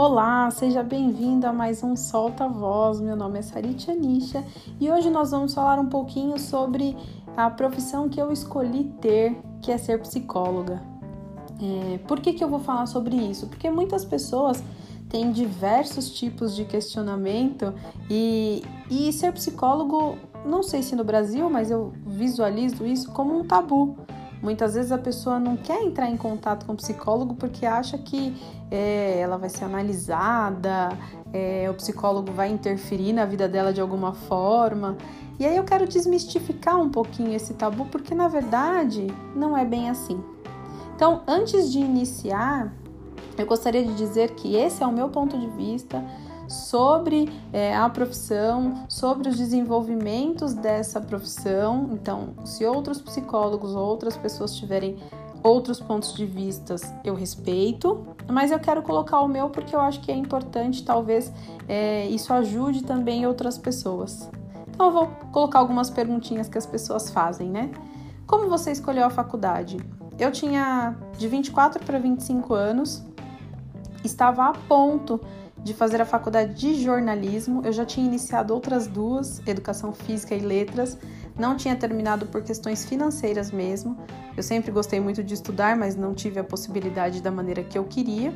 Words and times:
Olá, 0.00 0.48
seja 0.52 0.80
bem-vindo 0.80 1.44
a 1.44 1.52
mais 1.52 1.82
um 1.82 1.96
Solta 1.96 2.46
Voz. 2.46 3.00
Meu 3.00 3.16
nome 3.16 3.40
é 3.40 3.42
Sarit 3.42 3.90
Anisha 3.90 4.44
e 4.78 4.88
hoje 4.88 5.10
nós 5.10 5.32
vamos 5.32 5.52
falar 5.52 5.76
um 5.80 5.88
pouquinho 5.88 6.38
sobre 6.38 6.96
a 7.36 7.50
profissão 7.50 8.08
que 8.08 8.22
eu 8.22 8.30
escolhi 8.30 8.84
ter, 9.00 9.36
que 9.60 9.72
é 9.72 9.76
ser 9.76 9.98
psicóloga. 9.98 10.80
É, 11.60 11.98
por 12.06 12.20
que, 12.20 12.32
que 12.32 12.44
eu 12.44 12.48
vou 12.48 12.60
falar 12.60 12.86
sobre 12.86 13.16
isso? 13.16 13.48
Porque 13.48 13.68
muitas 13.68 14.04
pessoas 14.04 14.62
têm 15.08 15.32
diversos 15.32 16.16
tipos 16.16 16.54
de 16.54 16.64
questionamento 16.64 17.74
e, 18.08 18.62
e 18.88 19.12
ser 19.12 19.32
psicólogo, 19.32 20.16
não 20.46 20.62
sei 20.62 20.80
se 20.80 20.94
no 20.94 21.02
Brasil, 21.02 21.50
mas 21.50 21.72
eu 21.72 21.92
visualizo 22.06 22.86
isso 22.86 23.10
como 23.10 23.36
um 23.36 23.44
tabu. 23.44 23.96
Muitas 24.42 24.74
vezes 24.74 24.92
a 24.92 24.98
pessoa 24.98 25.38
não 25.38 25.56
quer 25.56 25.82
entrar 25.82 26.08
em 26.08 26.16
contato 26.16 26.64
com 26.64 26.72
o 26.72 26.76
psicólogo 26.76 27.34
porque 27.34 27.66
acha 27.66 27.98
que 27.98 28.36
é, 28.70 29.18
ela 29.18 29.36
vai 29.36 29.48
ser 29.48 29.64
analisada, 29.64 30.96
é, 31.32 31.68
o 31.68 31.74
psicólogo 31.74 32.32
vai 32.32 32.48
interferir 32.48 33.12
na 33.12 33.24
vida 33.24 33.48
dela 33.48 33.72
de 33.72 33.80
alguma 33.80 34.12
forma. 34.12 34.96
E 35.38 35.46
aí 35.46 35.56
eu 35.56 35.64
quero 35.64 35.88
desmistificar 35.88 36.80
um 36.80 36.88
pouquinho 36.88 37.34
esse 37.34 37.54
tabu 37.54 37.86
porque 37.86 38.14
na 38.14 38.28
verdade 38.28 39.06
não 39.34 39.56
é 39.56 39.64
bem 39.64 39.90
assim. 39.90 40.22
Então, 40.94 41.22
antes 41.26 41.70
de 41.70 41.78
iniciar, 41.78 42.72
eu 43.36 43.46
gostaria 43.46 43.84
de 43.84 43.94
dizer 43.94 44.32
que 44.32 44.56
esse 44.56 44.82
é 44.82 44.86
o 44.86 44.92
meu 44.92 45.08
ponto 45.08 45.38
de 45.38 45.46
vista 45.48 46.04
sobre 46.48 47.28
é, 47.52 47.76
a 47.76 47.88
profissão, 47.88 48.84
sobre 48.88 49.28
os 49.28 49.36
desenvolvimentos 49.36 50.54
dessa 50.54 51.00
profissão. 51.00 51.90
Então, 51.92 52.30
se 52.44 52.64
outros 52.64 53.00
psicólogos 53.00 53.74
ou 53.74 53.86
outras 53.86 54.16
pessoas 54.16 54.56
tiverem 54.56 54.96
outros 55.42 55.78
pontos 55.78 56.14
de 56.14 56.26
vistas, 56.26 56.82
eu 57.04 57.14
respeito, 57.14 58.06
mas 58.28 58.50
eu 58.50 58.58
quero 58.58 58.82
colocar 58.82 59.20
o 59.20 59.28
meu 59.28 59.48
porque 59.50 59.74
eu 59.74 59.80
acho 59.80 60.00
que 60.00 60.10
é 60.10 60.16
importante, 60.16 60.84
talvez 60.84 61.32
é, 61.68 62.06
isso 62.06 62.32
ajude 62.32 62.82
também 62.82 63.26
outras 63.26 63.56
pessoas. 63.56 64.28
Então, 64.68 64.86
eu 64.86 64.92
vou 64.92 65.06
colocar 65.32 65.58
algumas 65.58 65.90
perguntinhas 65.90 66.48
que 66.48 66.58
as 66.58 66.66
pessoas 66.66 67.10
fazem, 67.10 67.48
né? 67.48 67.70
Como 68.26 68.48
você 68.48 68.70
escolheu 68.72 69.04
a 69.04 69.10
faculdade? 69.10 69.78
Eu 70.18 70.30
tinha 70.32 70.96
de 71.16 71.28
24 71.28 71.84
para 71.84 71.98
25 71.98 72.52
anos, 72.54 73.04
estava 74.04 74.46
a 74.46 74.52
ponto 74.52 75.20
de 75.62 75.74
fazer 75.74 76.00
a 76.00 76.06
faculdade 76.06 76.54
de 76.54 76.82
jornalismo. 76.82 77.62
Eu 77.64 77.72
já 77.72 77.84
tinha 77.84 78.06
iniciado 78.06 78.54
outras 78.54 78.86
duas, 78.86 79.40
educação 79.46 79.92
física 79.92 80.34
e 80.34 80.40
letras. 80.40 80.98
Não 81.38 81.56
tinha 81.56 81.76
terminado 81.76 82.26
por 82.26 82.42
questões 82.42 82.84
financeiras 82.84 83.50
mesmo. 83.50 83.96
Eu 84.36 84.42
sempre 84.42 84.70
gostei 84.70 85.00
muito 85.00 85.22
de 85.22 85.34
estudar, 85.34 85.76
mas 85.76 85.96
não 85.96 86.14
tive 86.14 86.40
a 86.40 86.44
possibilidade 86.44 87.22
da 87.22 87.30
maneira 87.30 87.62
que 87.62 87.76
eu 87.78 87.84
queria. 87.84 88.32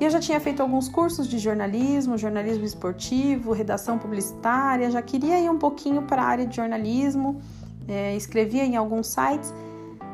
E 0.00 0.04
eu 0.04 0.10
já 0.10 0.20
tinha 0.20 0.38
feito 0.38 0.62
alguns 0.62 0.88
cursos 0.88 1.26
de 1.26 1.38
jornalismo, 1.38 2.16
jornalismo 2.16 2.64
esportivo, 2.64 3.52
redação 3.52 3.98
publicitária, 3.98 4.90
já 4.92 5.02
queria 5.02 5.40
ir 5.40 5.50
um 5.50 5.58
pouquinho 5.58 6.02
para 6.02 6.22
a 6.22 6.26
área 6.26 6.46
de 6.46 6.54
jornalismo, 6.54 7.40
é, 7.88 8.14
escrevia 8.14 8.64
em 8.64 8.76
alguns 8.76 9.08
sites, 9.08 9.52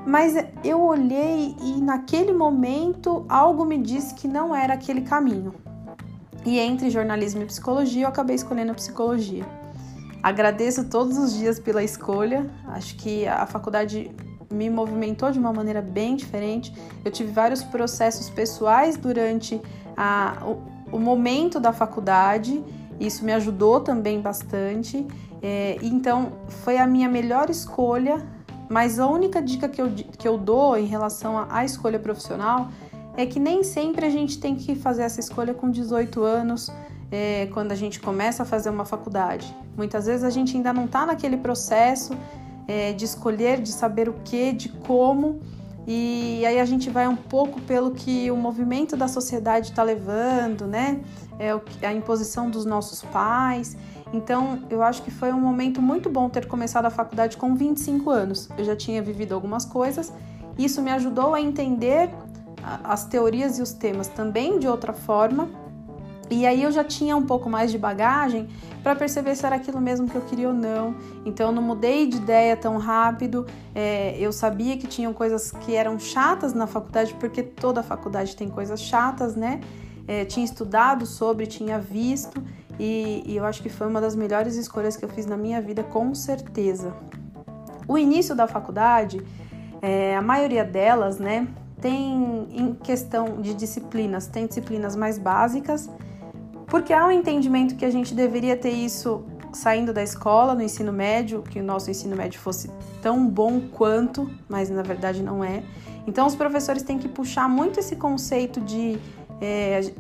mas 0.07 0.35
eu 0.65 0.81
olhei 0.81 1.55
e 1.61 1.83
naquele 1.83 2.33
momento 2.33 3.27
algo 3.29 3.65
me 3.67 3.77
disse 3.77 4.15
que 4.15 4.27
não 4.27 4.57
era 4.57 4.73
aquele 4.73 5.03
caminho. 5.03 5.53
E 6.45 6.59
entre 6.59 6.91
jornalismo 6.91 7.43
e 7.43 7.47
psicologia, 7.47 8.05
eu 8.05 8.09
acabei 8.09 8.37
escolhendo 8.37 8.75
psicologia. 8.75 9.47
Agradeço 10.23 10.85
todos 10.85 11.17
os 11.17 11.35
dias 11.35 11.59
pela 11.59 11.83
escolha. 11.83 12.51
Acho 12.69 12.97
que 12.97 13.27
a 13.27 13.47
faculdade 13.47 14.11
me 14.51 14.71
movimentou 14.71 15.31
de 15.31 15.39
uma 15.39 15.53
maneira 15.53 15.81
bem 15.81 16.17
diferente. 16.17 16.75
Eu 17.05 17.11
tive 17.11 17.31
vários 17.33 17.63
processos 17.63 18.31
pessoais 18.31 18.97
durante 18.97 19.61
a, 19.97 20.37
o, 20.43 20.97
o 20.97 20.99
momento 20.99 21.59
da 21.59 21.73
faculdade. 21.73 22.63
Isso 23.01 23.25
me 23.25 23.33
ajudou 23.33 23.81
também 23.81 24.21
bastante. 24.21 25.07
É, 25.43 25.77
então, 25.83 26.33
foi 26.49 26.79
a 26.79 26.87
minha 26.87 27.09
melhor 27.09 27.51
escolha. 27.51 28.23
Mas 28.69 28.99
a 28.99 29.07
única 29.07 29.43
dica 29.43 29.69
que 29.69 29.81
eu, 29.81 29.91
que 29.91 30.27
eu 30.27 30.39
dou 30.39 30.77
em 30.77 30.87
relação 30.87 31.47
à 31.51 31.65
escolha 31.65 31.99
profissional 31.99 32.71
é 33.17 33.27
que 33.27 33.39
nem 33.39 33.63
sempre 33.63 34.07
a 34.07 34.11
gente 34.11 34.39
tem 34.39 34.55
que 34.55 34.75
fazer 34.75 35.03
essa 35.03 35.21
escolha 35.21 35.55
com 35.55 35.71
18 35.71 36.23
anos, 36.23 36.71
é, 37.11 37.47
quando 37.53 37.73
a 37.73 37.75
gente 37.77 38.01
começa 38.01 38.43
a 38.43 38.47
fazer 38.47 38.71
uma 38.71 38.85
faculdade. 38.85 39.55
Muitas 39.77 40.07
vezes 40.07 40.25
a 40.25 40.31
gente 40.31 40.57
ainda 40.57 40.73
não 40.73 40.87
está 40.87 41.07
naquele 41.07 41.37
processo 41.37 42.17
é, 42.67 42.93
de 42.93 43.05
escolher, 43.05 43.61
de 43.61 43.71
saber 43.71 44.09
o 44.09 44.15
que, 44.25 44.53
de 44.53 44.69
como, 44.69 45.41
e 45.87 46.45
aí 46.47 46.59
a 46.59 46.65
gente 46.65 46.89
vai 46.89 47.07
um 47.07 47.17
pouco 47.17 47.61
pelo 47.61 47.91
que 47.91 48.31
o 48.31 48.37
movimento 48.37 48.97
da 48.97 49.07
sociedade 49.07 49.71
está 49.71 49.83
levando, 49.83 50.67
né? 50.67 51.01
É 51.39 51.87
a 51.87 51.93
imposição 51.93 52.49
dos 52.49 52.65
nossos 52.65 53.03
pais. 53.03 53.77
Então, 54.13 54.61
eu 54.71 54.83
acho 54.83 55.03
que 55.03 55.11
foi 55.11 55.33
um 55.33 55.41
momento 55.41 55.83
muito 55.83 56.09
bom 56.09 56.29
ter 56.29 56.47
começado 56.47 56.87
a 56.87 56.91
faculdade 56.91 57.37
com 57.37 57.55
25 57.55 58.11
anos. 58.11 58.49
Eu 58.57 58.65
já 58.65 58.75
tinha 58.75 59.03
vivido 59.03 59.35
algumas 59.35 59.65
coisas, 59.67 60.13
isso 60.57 60.81
me 60.81 60.91
ajudou 60.91 61.35
a 61.35 61.41
entender 61.41 62.11
as 62.83 63.05
teorias 63.05 63.59
e 63.59 63.63
os 63.63 63.73
temas 63.73 64.09
também 64.09 64.59
de 64.59 64.67
outra 64.67 64.93
forma. 64.93 65.49
E 66.31 66.47
aí 66.47 66.63
eu 66.63 66.73
já 66.73 66.83
tinha 66.83 67.17
um 67.17 67.23
pouco 67.23 67.51
mais 67.51 67.71
de 67.71 67.79
bagagem 67.79 68.49
para 68.83 68.97
perceber 68.97 69.35
se 69.37 69.45
era 69.45 69.57
aquilo 69.57 69.81
mesmo 69.81 70.09
que 70.09 70.15
eu 70.15 70.23
queria 70.23 70.49
ou 70.49 70.55
não. 70.55 70.95
Então 71.25 71.49
eu 71.49 71.53
não 71.53 71.63
mudei 71.63 72.07
de 72.07 72.17
ideia 72.17 72.57
tão 72.57 72.79
rápido. 72.79 73.47
É, 73.75 74.17
eu 74.19 74.33
sabia 74.33 74.77
que 74.77 74.87
tinham 74.87 75.13
coisas 75.13 75.51
que 75.51 75.75
eram 75.75 75.99
chatas 75.99 76.55
na 76.55 76.67
faculdade, 76.67 77.15
porque 77.21 77.43
toda 77.43 77.83
faculdade 77.83 78.35
tem 78.35 78.49
coisas 78.49 78.81
chatas, 78.81 79.37
né? 79.37 79.61
É, 80.09 80.25
tinha 80.25 80.45
estudado 80.45 81.07
sobre, 81.07 81.47
tinha 81.47 81.79
visto, 81.79 82.43
e, 82.79 83.23
e 83.27 83.37
eu 83.37 83.45
acho 83.47 83.63
que 83.63 83.71
foi 83.71 83.87
uma 83.87 84.01
das 84.01 84.15
melhores 84.15 84.55
escolhas 84.55 84.97
que 84.97 85.05
eu 85.05 85.09
fiz 85.09 85.25
na 85.25 85.37
minha 85.37 85.63
vida, 85.63 85.83
com 85.83 86.15
certeza. 86.15 86.95
O 87.89 87.97
início 87.97 88.35
da 88.35 88.47
faculdade, 88.47 89.23
é, 89.81 90.15
a 90.15 90.21
maioria 90.21 90.65
delas, 90.65 91.19
né, 91.19 91.47
tem 91.85 92.49
em 92.51 92.73
questão 92.73 93.43
de 93.43 93.53
disciplinas, 93.53 94.27
tem 94.27 94.47
disciplinas 94.47 94.97
mais 94.97 95.19
básicas, 95.19 95.91
porque 96.67 96.95
há 96.95 97.07
um 97.07 97.11
entendimento 97.11 97.77
que 97.77 97.85
a 97.85 97.91
gente 97.91 98.15
deveria 98.15 98.57
ter 98.57 98.71
isso 98.71 99.23
saindo 99.53 99.93
da 99.93 100.03
escola, 100.03 100.55
no 100.55 100.63
ensino 100.63 100.91
médio, 100.91 101.43
que 101.43 101.61
o 101.61 101.63
nosso 101.63 101.91
ensino 101.91 102.17
médio 102.17 102.41
fosse 102.41 102.71
tão 103.03 103.29
bom 103.29 103.61
quanto, 103.61 104.31
mas 104.49 104.71
na 104.71 104.81
verdade 104.81 105.23
não 105.23 105.45
é. 105.45 105.63
Então 106.07 106.27
os 106.27 106.35
professores 106.35 106.83
têm 106.83 106.99
que 106.99 107.07
puxar 107.07 107.51
muito 107.51 107.79
esse 107.79 107.97
conceito 107.97 108.63
de 108.63 108.99
é, 109.39 109.93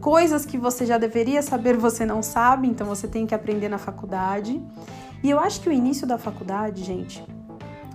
coisas 0.00 0.46
que 0.46 0.56
você 0.56 0.86
já 0.86 0.96
deveria 0.96 1.42
saber, 1.42 1.76
você 1.76 2.06
não 2.06 2.22
sabe, 2.22 2.68
então 2.68 2.86
você 2.86 3.06
tem 3.06 3.26
que 3.26 3.34
aprender 3.34 3.68
na 3.68 3.76
faculdade. 3.76 4.58
E 5.22 5.28
eu 5.28 5.38
acho 5.38 5.60
que 5.60 5.68
o 5.68 5.72
início 5.72 6.06
da 6.06 6.16
faculdade, 6.16 6.82
gente, 6.82 7.22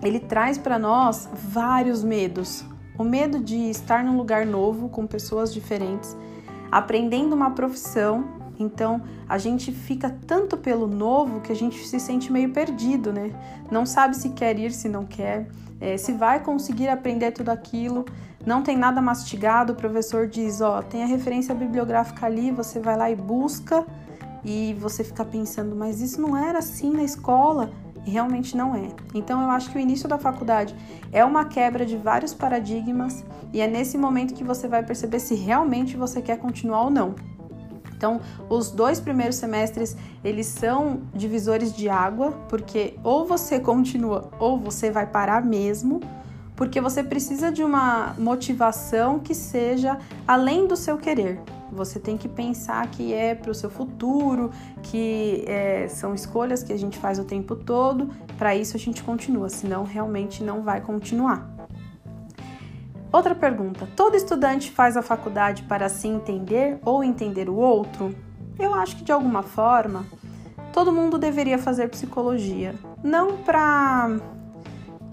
ele 0.04 0.20
traz 0.20 0.60
para 0.60 0.78
nós 0.78 1.28
vários 1.34 2.04
medos, 2.04 2.64
o 2.98 3.04
medo 3.04 3.40
de 3.40 3.70
estar 3.70 4.04
num 4.04 4.18
lugar 4.18 4.46
novo 4.46 4.90
com 4.90 5.08
pessoas 5.08 5.54
diferentes, 5.54 6.16
aprendendo 6.72 7.34
uma 7.34 7.52
profissão. 7.52 8.26
Então 8.60 9.02
a 9.28 9.38
gente 9.38 9.72
fica 9.72 10.16
tanto 10.28 10.58
pelo 10.58 10.88
novo 10.88 11.42
que 11.42 11.52
a 11.52 11.56
gente 11.56 11.86
se 11.88 12.00
sente 12.00 12.32
meio 12.32 12.52
perdido, 12.52 13.12
né? 13.12 13.32
Não 13.72 13.86
sabe 13.86 14.16
se 14.16 14.30
quer 14.30 14.60
ir, 14.60 14.72
se 14.72 14.88
não 14.88 15.06
quer, 15.06 15.48
é, 15.80 15.98
se 15.98 16.12
vai 16.12 16.40
conseguir 16.40 16.90
aprender 16.90 17.32
tudo 17.32 17.50
aquilo. 17.50 18.06
Não 18.46 18.62
tem 18.62 18.78
nada 18.78 19.02
mastigado. 19.02 19.74
O 19.74 19.76
professor 19.76 20.28
diz: 20.28 20.62
Ó, 20.62 20.82
tem 20.82 21.04
a 21.04 21.08
referência 21.08 21.56
bibliográfica 21.56 22.26
ali, 22.26 22.52
você 22.52 22.80
vai 22.80 22.96
lá 22.96 23.10
e 23.10 23.16
busca. 23.16 23.86
E 24.44 24.76
você 24.80 25.04
fica 25.04 25.24
pensando, 25.24 25.76
mas 25.76 26.02
isso 26.02 26.20
não 26.20 26.36
era 26.36 26.58
assim 26.60 26.92
na 26.92 27.04
escola 27.04 27.70
realmente 28.06 28.56
não 28.56 28.76
é. 28.76 28.90
Então 29.14 29.42
eu 29.42 29.50
acho 29.50 29.70
que 29.70 29.78
o 29.78 29.80
início 29.80 30.08
da 30.08 30.18
faculdade 30.18 30.76
é 31.12 31.24
uma 31.24 31.46
quebra 31.46 31.86
de 31.86 31.98
vários 31.98 32.34
paradigmas 32.34 33.24
e 33.54 33.62
é 33.62 33.68
nesse 33.68 33.98
momento 33.98 34.34
que 34.34 34.44
você 34.44 34.68
vai 34.68 34.84
perceber 34.84 35.20
se 35.20 35.36
realmente 35.36 35.96
você 35.98 36.22
quer 36.22 36.38
continuar 36.38 36.84
ou 36.84 36.90
não. 36.90 37.16
Então, 38.02 38.20
os 38.50 38.72
dois 38.72 39.00
primeiros 39.00 39.36
semestres, 39.36 39.96
eles 40.24 40.48
são 40.48 41.02
divisores 41.14 41.72
de 41.72 41.88
água, 41.88 42.32
porque 42.50 42.96
ou 43.04 43.28
você 43.28 43.60
continua 43.62 44.32
ou 44.40 44.58
você 44.58 44.90
vai 44.90 45.06
parar 45.06 45.46
mesmo, 45.46 46.00
porque 46.56 46.82
você 46.82 47.04
precisa 47.04 47.52
de 47.52 47.64
uma 47.64 48.16
motivação 48.18 49.20
que 49.20 49.36
seja 49.36 50.00
além 50.28 50.66
do 50.66 50.76
seu 50.76 50.98
querer. 50.98 51.40
Você 51.72 52.00
tem 52.00 52.18
que 52.18 52.28
pensar 52.28 52.86
que 52.88 53.14
é 53.14 53.34
para 53.34 53.50
o 53.50 53.56
seu 53.56 53.70
futuro, 53.70 54.52
que 54.84 55.46
é, 55.48 55.88
são 55.88 56.14
escolhas 56.14 56.64
que 56.64 56.74
a 56.74 56.78
gente 56.78 56.98
faz 56.98 57.18
o 57.18 57.24
tempo 57.24 57.56
todo. 57.56 58.10
Para 58.38 58.56
isso 58.56 58.76
a 58.76 58.80
gente 58.80 59.02
continua, 59.02 59.50
senão 59.50 59.84
realmente 59.84 60.44
não 60.44 60.64
vai 60.64 60.82
continuar. 60.82 61.50
Outra 63.12 63.34
pergunta: 63.34 63.88
todo 63.96 64.16
estudante 64.16 64.72
faz 64.72 64.98
a 64.98 65.02
faculdade 65.02 65.64
para 65.64 65.88
se 65.88 66.08
entender 66.08 66.80
ou 66.84 67.04
entender 67.04 67.50
o 67.50 67.56
outro? 67.56 68.14
Eu 68.60 68.74
acho 68.74 68.98
que 68.98 69.04
de 69.04 69.12
alguma 69.12 69.44
forma 69.44 70.06
todo 70.74 70.92
mundo 70.92 71.18
deveria 71.18 71.58
fazer 71.58 71.90
psicologia, 71.90 72.76
não 73.04 73.38
para 73.38 74.18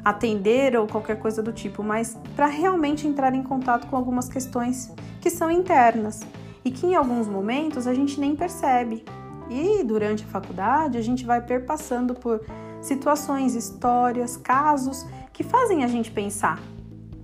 atender 0.05 0.77
ou 0.77 0.87
qualquer 0.87 1.19
coisa 1.19 1.43
do 1.43 1.53
tipo, 1.53 1.83
mas 1.83 2.17
para 2.35 2.47
realmente 2.47 3.07
entrar 3.07 3.35
em 3.35 3.43
contato 3.43 3.87
com 3.89 3.97
algumas 3.97 4.29
questões 4.29 4.93
que 5.21 5.31
são 5.31 5.51
internas 5.51 6.21
e 6.69 6.71
que 6.71 6.87
em 6.87 6.95
alguns 6.95 7.27
momentos 7.27 7.87
a 7.87 7.95
gente 7.95 8.21
nem 8.21 8.37
percebe. 8.37 9.03
E 9.49 9.83
durante 9.83 10.23
a 10.25 10.27
faculdade 10.27 10.99
a 10.99 11.03
gente 11.03 11.25
vai 11.25 11.41
perpassando 11.41 12.13
por 12.15 12.43
situações, 12.83 13.55
histórias, 13.55 14.37
casos 14.37 15.07
que 15.33 15.43
fazem 15.43 15.83
a 15.83 15.89
gente 15.89 16.11
pensar, 16.11 16.61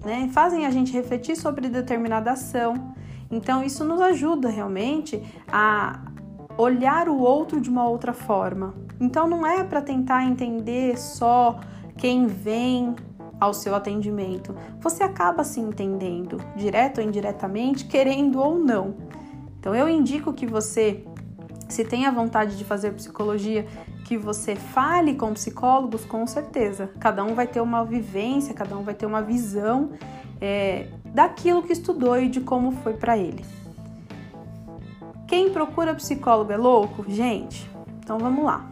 né? 0.02 0.31
Fazem 0.32 0.64
a 0.64 0.70
gente 0.70 0.94
refletir 0.94 1.37
sobre 1.37 1.69
determinada 1.69 2.32
ação. 2.32 2.94
Então 3.31 3.62
isso 3.62 3.85
nos 3.85 4.00
ajuda 4.00 4.49
realmente 4.49 5.23
a 5.52 6.00
olhar 6.56 7.06
o 7.06 7.19
outro 7.19 7.61
de 7.61 7.69
uma 7.69 7.87
outra 7.87 8.14
forma. 8.14 8.75
Então 8.99 9.29
não 9.29 9.46
é 9.46 9.62
para 9.62 9.82
tentar 9.82 10.25
entender 10.25 10.99
só 10.99 11.61
quem 11.99 12.26
vem 12.26 12.96
ao 13.38 13.52
seu 13.52 13.75
atendimento. 13.75 14.55
Você 14.81 15.02
acaba 15.02 15.44
se 15.44 15.61
entendendo, 15.61 16.38
direto 16.56 17.02
ou 17.02 17.05
indiretamente, 17.05 17.85
querendo 17.85 18.41
ou 18.41 18.58
não. 18.58 18.94
Então 19.64 19.75
eu 19.75 19.88
indico 19.88 20.31
que 20.31 20.46
você, 20.46 21.06
se 21.70 21.87
tenha 21.87 22.12
vontade 22.12 22.58
de 22.58 22.64
fazer 22.66 22.93
psicologia, 22.93 23.66
que 24.05 24.19
você 24.19 24.55
fale 24.55 25.14
com 25.14 25.32
psicólogos, 25.32 26.05
com 26.05 26.26
certeza. 26.26 26.90
Cada 27.00 27.25
um 27.25 27.34
vai 27.34 27.46
ter 27.46 27.62
uma 27.62 27.82
vivência, 27.82 28.52
cada 28.52 28.76
um 28.76 28.82
vai 28.82 28.93
ter 28.93 29.06
uma 29.06 29.22
visão 29.22 29.93
é, 30.38 30.88
daquilo 31.06 31.62
que 31.62 31.72
estudou 31.72 32.20
e 32.20 32.28
de 32.28 32.43
como 32.43 32.72
foi 32.72 32.93
para 32.93 33.16
ele. 33.16 33.43
Quem 35.26 35.50
procura 35.50 35.94
psicólogo 35.94 36.52
é 36.52 36.58
louco? 36.58 37.02
Gente, 37.08 37.67
então 38.00 38.19
vamos 38.19 38.44
lá. 38.44 38.70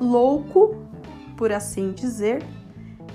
Louco, 0.00 0.74
por 1.36 1.52
assim 1.52 1.92
dizer, 1.92 2.42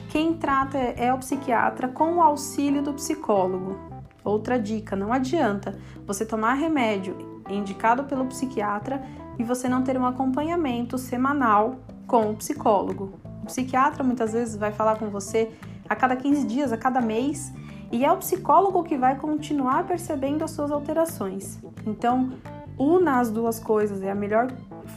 quem 0.09 0.35
trata 0.35 0.77
é 0.77 1.11
o 1.11 1.17
psiquiatra 1.17 1.87
com 1.87 2.17
o 2.17 2.21
auxílio 2.21 2.83
do 2.83 2.93
psicólogo. 2.93 3.90
Outra 4.23 4.59
dica: 4.59 4.95
não 4.95 5.11
adianta 5.11 5.77
você 6.05 6.25
tomar 6.25 6.53
remédio 6.53 7.17
indicado 7.49 8.03
pelo 8.05 8.25
psiquiatra 8.25 9.01
e 9.37 9.43
você 9.43 9.67
não 9.67 9.83
ter 9.83 9.97
um 9.97 10.05
acompanhamento 10.05 10.97
semanal 10.97 11.77
com 12.07 12.29
o 12.29 12.35
psicólogo. 12.35 13.13
O 13.43 13.45
psiquiatra 13.45 14.03
muitas 14.03 14.33
vezes 14.33 14.55
vai 14.55 14.71
falar 14.71 14.97
com 14.97 15.09
você 15.09 15.51
a 15.89 15.95
cada 15.95 16.15
15 16.15 16.45
dias, 16.45 16.71
a 16.71 16.77
cada 16.77 17.01
mês, 17.01 17.51
e 17.91 18.05
é 18.05 18.11
o 18.11 18.17
psicólogo 18.17 18.83
que 18.83 18.97
vai 18.97 19.17
continuar 19.17 19.85
percebendo 19.85 20.43
as 20.43 20.51
suas 20.51 20.71
alterações. 20.71 21.59
Então, 21.85 22.31
una 22.77 23.19
as 23.19 23.29
duas 23.29 23.59
coisas, 23.59 24.01
é 24.01 24.09
a 24.09 24.15
melhor 24.15 24.51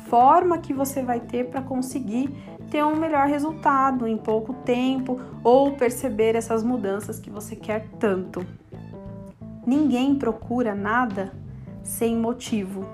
forma 0.09 0.59
que 0.59 0.73
você 0.73 1.03
vai 1.03 1.21
ter 1.21 1.51
para 1.51 1.63
conseguir 1.63 2.31
ter 2.71 2.85
um 2.85 2.97
melhor 2.97 3.27
resultado 3.27 4.07
em 4.07 4.17
pouco 4.17 4.53
tempo 4.53 5.21
ou 5.43 5.73
perceber 5.73 6.35
essas 6.35 6.63
mudanças 6.63 7.19
que 7.19 7.31
você 7.31 7.55
quer 7.55 7.89
tanto. 7.99 8.45
Ninguém 9.67 10.15
procura 10.15 10.75
nada 10.75 11.33
sem 11.83 12.17
motivo. 12.17 12.85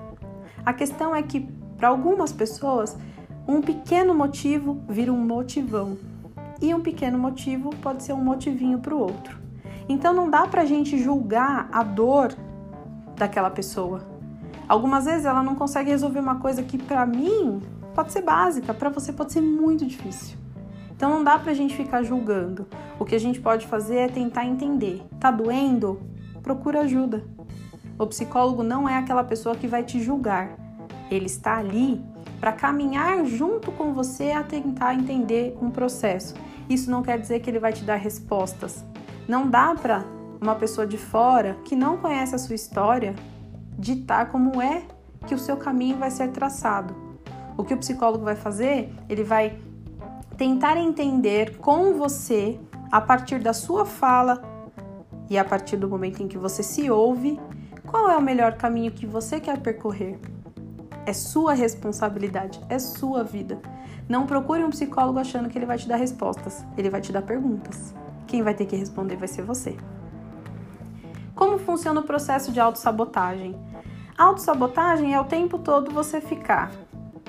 A 0.65 0.73
questão 0.73 1.15
é 1.15 1.21
que, 1.21 1.41
para 1.77 1.87
algumas 1.87 2.31
pessoas, 2.31 2.97
um 3.47 3.61
pequeno 3.61 4.13
motivo 4.13 4.81
vira 4.87 5.11
um 5.11 5.17
motivão 5.17 5.97
e 6.61 6.73
um 6.73 6.79
pequeno 6.79 7.17
motivo 7.17 7.71
pode 7.81 8.03
ser 8.03 8.13
um 8.13 8.23
motivinho 8.23 8.79
para 8.79 8.93
o 8.93 8.99
outro. 8.99 9.39
Então 9.89 10.13
não 10.13 10.29
dá 10.29 10.47
para 10.47 10.61
a 10.61 10.65
gente 10.65 10.97
julgar 10.97 11.67
a 11.71 11.83
dor 11.83 12.35
daquela 13.17 13.49
pessoa. 13.49 14.01
Algumas 14.67 15.05
vezes 15.05 15.25
ela 15.25 15.43
não 15.43 15.55
consegue 15.55 15.89
resolver 15.89 16.19
uma 16.19 16.35
coisa 16.35 16.63
que 16.63 16.77
para 16.77 17.05
mim 17.05 17.61
pode 17.93 18.13
ser 18.13 18.21
básica, 18.21 18.73
para 18.73 18.89
você 18.89 19.11
pode 19.11 19.33
ser 19.33 19.41
muito 19.41 19.85
difícil. 19.85 20.37
Então 20.95 21.09
não 21.09 21.23
dá 21.23 21.37
pra 21.39 21.53
gente 21.53 21.75
ficar 21.75 22.03
julgando. 22.03 22.67
O 22.99 23.03
que 23.03 23.15
a 23.15 23.19
gente 23.19 23.41
pode 23.41 23.65
fazer 23.65 23.97
é 23.97 24.07
tentar 24.07 24.45
entender. 24.45 25.03
Tá 25.19 25.31
doendo? 25.31 25.99
Procura 26.43 26.81
ajuda. 26.81 27.23
O 27.97 28.07
psicólogo 28.07 28.63
não 28.63 28.87
é 28.89 28.97
aquela 28.97 29.23
pessoa 29.23 29.55
que 29.55 29.67
vai 29.67 29.83
te 29.83 30.01
julgar. 30.01 30.57
Ele 31.09 31.25
está 31.25 31.57
ali 31.57 32.03
para 32.39 32.51
caminhar 32.51 33.23
junto 33.25 33.71
com 33.71 33.93
você 33.93 34.31
a 34.31 34.43
tentar 34.43 34.95
entender 34.95 35.55
um 35.61 35.69
processo. 35.69 36.33
Isso 36.67 36.89
não 36.89 37.03
quer 37.03 37.19
dizer 37.19 37.41
que 37.41 37.49
ele 37.49 37.59
vai 37.59 37.73
te 37.73 37.83
dar 37.83 37.97
respostas. 37.97 38.83
Não 39.27 39.47
dá 39.47 39.75
para 39.75 40.03
uma 40.41 40.55
pessoa 40.55 40.87
de 40.87 40.97
fora 40.97 41.57
que 41.63 41.75
não 41.75 41.97
conhece 41.97 42.33
a 42.33 42.39
sua 42.39 42.55
história 42.55 43.13
ditar 43.77 44.31
como 44.31 44.59
é 44.61 44.83
que 45.27 45.35
o 45.35 45.37
seu 45.37 45.55
caminho 45.57 45.97
vai 45.97 46.09
ser 46.09 46.29
traçado. 46.29 46.95
O 47.55 47.63
que 47.63 47.73
o 47.73 47.77
psicólogo 47.77 48.25
vai 48.25 48.35
fazer? 48.35 48.91
Ele 49.07 49.23
vai 49.23 49.59
tentar 50.37 50.77
entender 50.77 51.57
com 51.57 51.93
você, 51.93 52.59
a 52.91 52.99
partir 52.99 53.39
da 53.39 53.53
sua 53.53 53.85
fala 53.85 54.41
e 55.31 55.37
a 55.37 55.45
partir 55.45 55.77
do 55.77 55.87
momento 55.87 56.21
em 56.21 56.27
que 56.27 56.37
você 56.37 56.61
se 56.61 56.91
ouve, 56.91 57.39
qual 57.87 58.11
é 58.11 58.17
o 58.17 58.21
melhor 58.21 58.57
caminho 58.57 58.91
que 58.91 59.05
você 59.05 59.39
quer 59.39 59.61
percorrer. 59.61 60.19
É 61.05 61.13
sua 61.13 61.53
responsabilidade, 61.53 62.59
é 62.67 62.77
sua 62.77 63.23
vida. 63.23 63.57
Não 64.09 64.25
procure 64.25 64.61
um 64.61 64.69
psicólogo 64.69 65.19
achando 65.19 65.47
que 65.47 65.57
ele 65.57 65.65
vai 65.65 65.77
te 65.77 65.87
dar 65.87 65.95
respostas, 65.95 66.65
ele 66.77 66.89
vai 66.89 66.99
te 66.99 67.13
dar 67.13 67.21
perguntas. 67.21 67.95
Quem 68.27 68.43
vai 68.43 68.53
ter 68.53 68.65
que 68.65 68.75
responder 68.75 69.15
vai 69.15 69.27
ser 69.29 69.43
você. 69.43 69.77
Como 71.33 71.57
funciona 71.57 72.01
o 72.01 72.03
processo 72.03 72.51
de 72.51 72.59
autossabotagem? 72.59 73.55
Autossabotagem 74.17 75.13
é 75.13 75.21
o 75.21 75.23
tempo 75.23 75.57
todo 75.57 75.91
você 75.91 76.19
ficar 76.19 76.73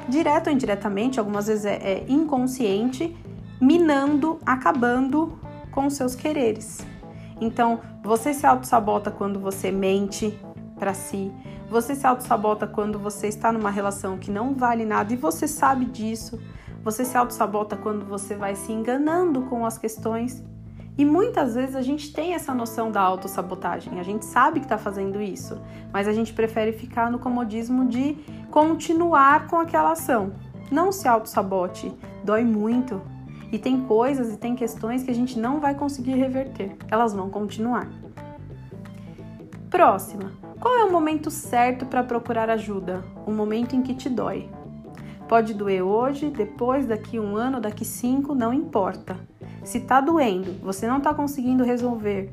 direto 0.08 0.48
ou 0.48 0.52
indiretamente, 0.52 1.20
algumas 1.20 1.46
vezes 1.46 1.66
é, 1.66 1.76
é 1.76 2.04
inconsciente, 2.08 3.16
minando, 3.60 4.40
acabando 4.44 5.38
com 5.70 5.88
seus 5.88 6.16
quereres. 6.16 6.84
Então, 7.40 7.80
você 8.02 8.32
se 8.32 8.46
auto-sabota 8.46 9.10
quando 9.10 9.40
você 9.40 9.70
mente 9.70 10.38
para 10.78 10.94
si, 10.94 11.32
você 11.68 11.94
se 11.94 12.06
auto-sabota 12.06 12.66
quando 12.66 12.98
você 12.98 13.28
está 13.28 13.52
numa 13.52 13.70
relação 13.70 14.18
que 14.18 14.30
não 14.30 14.54
vale 14.54 14.84
nada 14.84 15.12
e 15.12 15.16
você 15.16 15.48
sabe 15.48 15.86
disso. 15.86 16.40
Você 16.84 17.04
se 17.04 17.16
auto-sabota 17.16 17.76
quando 17.76 18.04
você 18.04 18.34
vai 18.34 18.56
se 18.56 18.72
enganando 18.72 19.42
com 19.42 19.64
as 19.64 19.78
questões 19.78 20.44
e 20.96 21.04
muitas 21.04 21.54
vezes 21.54 21.74
a 21.74 21.80
gente 21.80 22.12
tem 22.12 22.34
essa 22.34 22.52
noção 22.52 22.90
da 22.90 23.00
autossabotagem, 23.00 23.98
a 23.98 24.02
gente 24.02 24.26
sabe 24.26 24.60
que 24.60 24.66
está 24.66 24.76
fazendo 24.76 25.22
isso, 25.22 25.58
mas 25.90 26.06
a 26.06 26.12
gente 26.12 26.34
prefere 26.34 26.72
ficar 26.72 27.10
no 27.10 27.18
comodismo 27.18 27.86
de 27.86 28.18
continuar 28.50 29.46
com 29.46 29.56
aquela 29.56 29.92
ação. 29.92 30.34
Não 30.70 30.92
se 30.92 31.08
autossabote, 31.08 31.92
dói 32.22 32.44
muito. 32.44 33.00
E 33.52 33.58
tem 33.58 33.82
coisas 33.82 34.32
e 34.32 34.38
tem 34.38 34.56
questões 34.56 35.02
que 35.02 35.10
a 35.10 35.14
gente 35.14 35.38
não 35.38 35.60
vai 35.60 35.74
conseguir 35.74 36.14
reverter, 36.14 36.74
elas 36.90 37.12
vão 37.12 37.28
continuar. 37.28 37.86
Próxima. 39.68 40.32
Qual 40.58 40.74
é 40.78 40.84
o 40.84 40.90
momento 40.90 41.30
certo 41.30 41.84
para 41.84 42.02
procurar 42.02 42.48
ajuda? 42.48 43.04
O 43.26 43.30
momento 43.30 43.76
em 43.76 43.82
que 43.82 43.94
te 43.94 44.08
dói. 44.08 44.48
Pode 45.28 45.54
doer 45.54 45.82
hoje, 45.82 46.30
depois, 46.30 46.86
daqui 46.86 47.20
um 47.20 47.36
ano, 47.36 47.60
daqui 47.60 47.84
cinco, 47.84 48.34
não 48.34 48.52
importa. 48.52 49.16
Se 49.62 49.80
tá 49.80 50.00
doendo, 50.00 50.52
você 50.62 50.86
não 50.86 51.00
tá 51.00 51.12
conseguindo 51.12 51.62
resolver, 51.62 52.32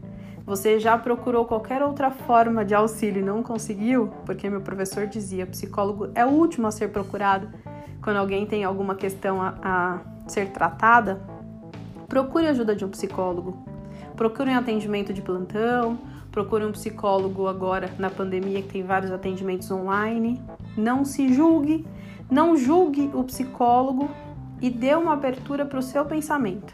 você 0.50 0.80
já 0.80 0.98
procurou 0.98 1.46
qualquer 1.46 1.84
outra 1.84 2.10
forma 2.10 2.66
de 2.66 2.74
auxílio 2.74 3.22
e 3.22 3.26
não 3.26 3.44
conseguiu? 3.44 4.10
Porque 4.26 4.50
meu 4.50 4.62
professor 4.62 5.06
dizia, 5.06 5.46
psicólogo 5.46 6.10
é 6.16 6.26
o 6.26 6.30
último 6.30 6.66
a 6.66 6.72
ser 6.72 6.90
procurado 6.90 7.50
quando 8.02 8.18
alguém 8.18 8.46
tem 8.46 8.64
alguma 8.64 8.96
questão 8.96 9.42
a, 9.42 9.56
a 9.62 10.00
ser 10.28 10.52
tratada. 10.52 11.22
Procure 12.08 12.48
ajuda 12.48 12.76
de 12.76 12.86
um 12.86 12.90
psicólogo. 12.90 13.58
Procure 14.16 14.50
um 14.50 14.58
atendimento 14.58 15.14
de 15.14 15.22
plantão, 15.22 15.98
procure 16.32 16.66
um 16.66 16.72
psicólogo 16.72 17.48
agora 17.48 17.90
na 17.98 18.10
pandemia 18.10 18.62
que 18.62 18.70
tem 18.70 18.84
vários 18.84 19.12
atendimentos 19.12 19.70
online. 19.72 20.42
Não 20.76 21.06
se 21.06 21.34
julgue, 21.34 21.86
não 22.30 22.58
julgue 22.58 23.10
o 23.14 23.24
psicólogo 23.24 24.10
e 24.62 24.70
dê 24.70 24.94
uma 24.96 25.14
abertura 25.14 25.66
para 25.66 25.80
o 25.80 25.84
seu 25.84 26.06
pensamento. 26.06 26.74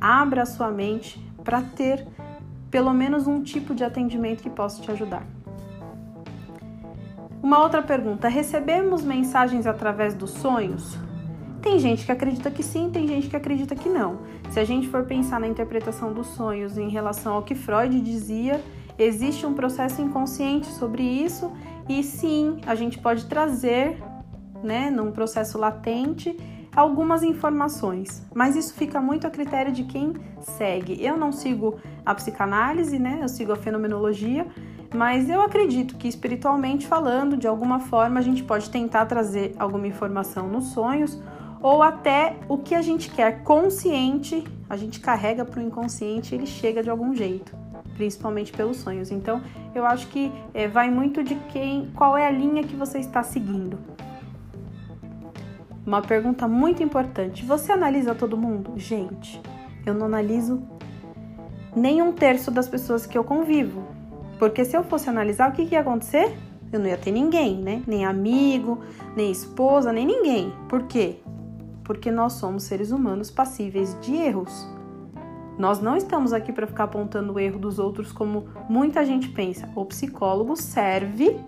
Abra 0.00 0.42
a 0.42 0.46
sua 0.46 0.70
mente 0.70 1.20
para 1.44 1.62
ter 1.62 2.06
pelo 2.70 2.92
menos 2.92 3.26
um 3.26 3.42
tipo 3.42 3.74
de 3.74 3.82
atendimento 3.82 4.42
que 4.42 4.50
possa 4.50 4.80
te 4.80 4.90
ajudar. 4.90 5.24
Uma 7.42 7.60
outra 7.60 7.82
pergunta: 7.82 8.28
recebemos 8.28 9.04
mensagens 9.04 9.66
através 9.66 10.14
dos 10.14 10.30
sonhos? 10.30 10.96
Tem 11.62 11.78
gente 11.78 12.06
que 12.06 12.12
acredita 12.12 12.50
que 12.50 12.62
sim, 12.62 12.90
tem 12.90 13.06
gente 13.06 13.28
que 13.28 13.36
acredita 13.36 13.74
que 13.74 13.88
não. 13.88 14.20
Se 14.50 14.58
a 14.58 14.64
gente 14.64 14.88
for 14.88 15.04
pensar 15.04 15.38
na 15.38 15.46
interpretação 15.46 16.12
dos 16.12 16.26
sonhos 16.28 16.78
em 16.78 16.88
relação 16.88 17.34
ao 17.34 17.42
que 17.42 17.54
Freud 17.54 18.00
dizia, 18.00 18.62
existe 18.98 19.44
um 19.46 19.52
processo 19.52 20.00
inconsciente 20.00 20.66
sobre 20.66 21.02
isso 21.02 21.52
e 21.88 22.02
sim, 22.02 22.58
a 22.66 22.74
gente 22.74 22.98
pode 22.98 23.26
trazer, 23.26 24.02
né, 24.62 24.90
num 24.90 25.12
processo 25.12 25.58
latente, 25.58 26.36
algumas 26.74 27.22
informações, 27.22 28.24
mas 28.34 28.54
isso 28.56 28.74
fica 28.74 29.00
muito 29.00 29.26
a 29.26 29.30
critério 29.30 29.72
de 29.72 29.84
quem 29.84 30.14
segue. 30.40 31.04
Eu 31.04 31.16
não 31.16 31.32
sigo 31.32 31.78
a 32.06 32.14
psicanálise, 32.14 32.98
né? 32.98 33.18
Eu 33.20 33.28
sigo 33.28 33.52
a 33.52 33.56
fenomenologia, 33.56 34.46
mas 34.94 35.30
eu 35.30 35.40
acredito 35.40 35.96
que 35.96 36.08
espiritualmente 36.08 36.86
falando, 36.86 37.36
de 37.36 37.46
alguma 37.46 37.78
forma 37.78 38.18
a 38.18 38.22
gente 38.22 38.42
pode 38.42 38.68
tentar 38.70 39.06
trazer 39.06 39.54
alguma 39.58 39.86
informação 39.86 40.48
nos 40.48 40.66
sonhos 40.72 41.20
ou 41.62 41.82
até 41.82 42.36
o 42.48 42.58
que 42.58 42.74
a 42.74 42.82
gente 42.82 43.10
quer 43.10 43.42
consciente, 43.42 44.42
a 44.68 44.76
gente 44.76 44.98
carrega 44.98 45.44
para 45.44 45.60
o 45.60 45.62
inconsciente, 45.62 46.34
ele 46.34 46.46
chega 46.46 46.82
de 46.82 46.90
algum 46.90 47.14
jeito. 47.14 47.58
principalmente 47.94 48.50
pelos 48.50 48.78
sonhos. 48.78 49.10
Então, 49.10 49.42
eu 49.74 49.84
acho 49.84 50.08
que 50.08 50.32
é, 50.54 50.66
vai 50.66 50.90
muito 50.90 51.22
de 51.22 51.34
quem, 51.52 51.90
qual 51.94 52.16
é 52.16 52.26
a 52.26 52.30
linha 52.30 52.64
que 52.64 52.74
você 52.74 52.98
está 52.98 53.22
seguindo. 53.22 53.78
Uma 55.84 56.00
pergunta 56.00 56.48
muito 56.48 56.82
importante: 56.82 57.44
você 57.44 57.72
analisa 57.72 58.14
todo 58.14 58.38
mundo? 58.38 58.72
Gente, 58.76 59.38
eu 59.84 59.92
não 59.92 60.06
analiso 60.06 60.62
nem 61.76 62.00
um 62.00 62.10
terço 62.12 62.50
das 62.50 62.68
pessoas 62.68 63.04
que 63.04 63.18
eu 63.18 63.24
convivo. 63.24 63.99
Porque 64.40 64.64
se 64.64 64.74
eu 64.74 64.82
fosse 64.82 65.10
analisar, 65.10 65.50
o 65.50 65.52
que, 65.52 65.66
que 65.66 65.74
ia 65.74 65.82
acontecer? 65.82 66.34
Eu 66.72 66.80
não 66.80 66.86
ia 66.86 66.96
ter 66.96 67.12
ninguém, 67.12 67.58
né? 67.60 67.82
Nem 67.86 68.06
amigo, 68.06 68.78
nem 69.14 69.30
esposa, 69.30 69.92
nem 69.92 70.06
ninguém. 70.06 70.50
Por 70.66 70.84
quê? 70.84 71.18
Porque 71.84 72.10
nós 72.10 72.32
somos 72.32 72.62
seres 72.62 72.90
humanos 72.90 73.30
passíveis 73.30 73.94
de 74.00 74.16
erros. 74.16 74.66
Nós 75.58 75.78
não 75.78 75.94
estamos 75.94 76.32
aqui 76.32 76.54
para 76.54 76.66
ficar 76.66 76.84
apontando 76.84 77.34
o 77.34 77.38
erro 77.38 77.58
dos 77.58 77.78
outros 77.78 78.12
como 78.12 78.46
muita 78.66 79.04
gente 79.04 79.28
pensa. 79.28 79.68
O 79.76 79.84
psicólogo 79.84 80.56
serve 80.56 81.38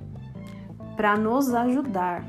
para 0.95 1.17
nos 1.17 1.55
ajudar, 1.55 2.23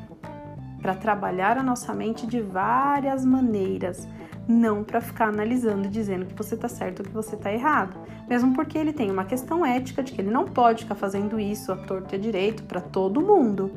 para 0.82 0.96
trabalhar 0.96 1.58
a 1.58 1.64
nossa 1.64 1.94
mente 1.94 2.26
de 2.26 2.40
várias 2.40 3.26
maneiras, 3.26 4.08
não 4.48 4.84
para 4.84 5.00
ficar 5.00 5.30
analisando 5.30 5.88
e 5.88 5.90
dizendo 5.90 6.26
que 6.26 6.34
você 6.34 6.56
está 6.56 6.68
certo 6.68 7.00
ou 7.00 7.06
que 7.06 7.12
você 7.12 7.36
está 7.36 7.52
errado. 7.52 7.98
Mesmo 8.28 8.54
porque 8.54 8.78
ele 8.78 8.94
tem 8.94 9.10
uma 9.10 9.26
questão 9.26 9.66
ética 9.66 10.04
de 10.04 10.12
que 10.12 10.22
ele 10.22 10.32
não 10.32 10.46
pode 10.46 10.84
ficar 10.84 10.96
fazendo 10.96 11.40
isso 11.40 11.72
a 11.72 11.78
torto 11.78 12.14
e 12.14 12.18
a 12.18 12.20
direito 12.20 12.64
para 12.64 12.82
todo 12.82 13.22
mundo. 13.22 13.72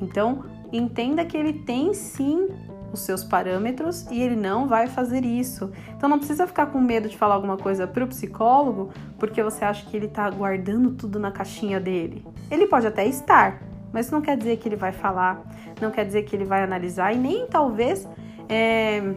Então, 0.00 0.44
entenda 0.72 1.24
que 1.24 1.36
ele 1.36 1.52
tem 1.52 1.92
sim 1.94 2.48
os 2.92 3.00
seus 3.00 3.22
parâmetros 3.22 4.06
e 4.10 4.20
ele 4.20 4.36
não 4.36 4.66
vai 4.66 4.86
fazer 4.86 5.24
isso. 5.24 5.70
Então 5.96 6.08
não 6.08 6.18
precisa 6.18 6.46
ficar 6.46 6.66
com 6.66 6.80
medo 6.80 7.08
de 7.08 7.16
falar 7.16 7.34
alguma 7.34 7.56
coisa 7.56 7.86
para 7.86 8.04
o 8.04 8.08
psicólogo 8.08 8.90
porque 9.18 9.42
você 9.42 9.64
acha 9.64 9.84
que 9.88 9.96
ele 9.96 10.06
está 10.06 10.28
guardando 10.30 10.92
tudo 10.92 11.18
na 11.18 11.30
caixinha 11.30 11.78
dele. 11.78 12.24
Ele 12.50 12.66
pode 12.66 12.86
até 12.86 13.06
estar, 13.06 13.62
mas 13.92 14.10
não 14.10 14.20
quer 14.20 14.36
dizer 14.36 14.56
que 14.56 14.68
ele 14.68 14.76
vai 14.76 14.92
falar, 14.92 15.42
não 15.80 15.90
quer 15.90 16.04
dizer 16.04 16.22
que 16.22 16.34
ele 16.34 16.44
vai 16.44 16.62
analisar 16.62 17.14
e 17.14 17.18
nem 17.18 17.46
talvez 17.46 18.08
é, 18.48 19.14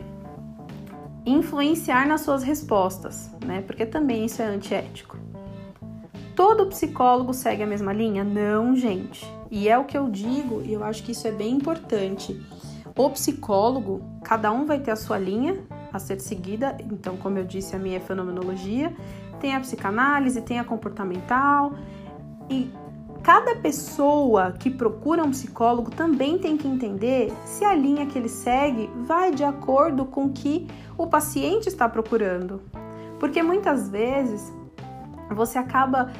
influenciar 1.25 2.07
nas 2.07 2.21
suas 2.21 2.43
respostas, 2.43 3.31
né? 3.45 3.61
Porque 3.61 3.85
também 3.85 4.25
isso 4.25 4.41
é 4.41 4.45
antiético. 4.45 5.17
Todo 6.35 6.67
psicólogo 6.67 7.33
segue 7.33 7.63
a 7.63 7.67
mesma 7.67 7.93
linha? 7.93 8.23
Não, 8.23 8.75
gente. 8.75 9.25
E 9.49 9.67
é 9.67 9.77
o 9.77 9.83
que 9.83 9.97
eu 9.97 10.09
digo, 10.09 10.61
e 10.63 10.73
eu 10.73 10.83
acho 10.83 11.03
que 11.03 11.11
isso 11.11 11.27
é 11.27 11.31
bem 11.31 11.55
importante. 11.55 12.41
O 12.97 13.09
psicólogo, 13.09 14.01
cada 14.23 14.51
um 14.51 14.65
vai 14.65 14.79
ter 14.79 14.91
a 14.91 14.95
sua 14.95 15.17
linha 15.17 15.61
a 15.91 15.99
ser 15.99 16.19
seguida. 16.19 16.77
Então, 16.79 17.17
como 17.17 17.37
eu 17.37 17.43
disse, 17.43 17.75
a 17.75 17.79
minha 17.79 17.97
é 17.97 17.99
fenomenologia, 17.99 18.95
tem 19.39 19.55
a 19.55 19.59
psicanálise, 19.59 20.41
tem 20.41 20.59
a 20.59 20.63
comportamental. 20.63 21.73
E 22.49 22.71
cada 23.23 23.55
pessoa 23.55 24.51
que 24.51 24.69
procura 24.69 25.23
um 25.23 25.31
psicólogo 25.31 25.91
também 25.91 26.37
tem 26.37 26.57
que 26.57 26.67
entender 26.67 27.31
se 27.45 27.63
a 27.63 27.73
linha 27.73 28.05
que 28.05 28.17
ele 28.17 28.29
segue 28.29 28.89
vai 29.05 29.31
de 29.31 29.43
acordo 29.43 30.05
com 30.05 30.25
o 30.25 30.31
que 30.31 30.67
o 30.97 31.07
paciente 31.07 31.67
está 31.67 31.87
procurando. 31.87 32.61
Porque 33.19 33.43
muitas 33.43 33.89
vezes 33.89 34.51
você 35.29 35.57
acaba 35.57 36.11